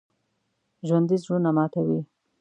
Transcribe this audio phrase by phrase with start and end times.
[0.87, 1.99] ژوندي زړونه ماتوي